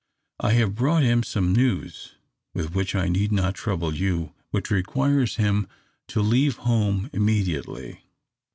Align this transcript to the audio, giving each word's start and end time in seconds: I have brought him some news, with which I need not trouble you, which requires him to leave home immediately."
I 0.39 0.53
have 0.53 0.73
brought 0.73 1.03
him 1.03 1.21
some 1.21 1.53
news, 1.53 2.15
with 2.55 2.73
which 2.73 2.95
I 2.95 3.07
need 3.07 3.31
not 3.31 3.53
trouble 3.53 3.93
you, 3.93 4.33
which 4.49 4.71
requires 4.71 5.35
him 5.35 5.67
to 6.07 6.23
leave 6.23 6.57
home 6.57 7.07
immediately." 7.13 8.01